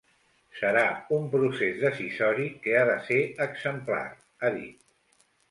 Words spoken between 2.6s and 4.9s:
que ha de ser exemplar, ha dit.